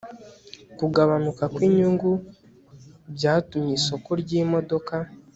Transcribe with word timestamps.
kugabanuka 0.77 1.43
kwinyungu 1.55 2.09
byatumye 3.15 3.71
isoko 3.79 4.09
ryimodoka 4.21 4.95